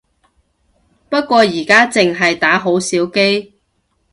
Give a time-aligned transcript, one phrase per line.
[1.09, 3.53] 不過而家淨係打好少機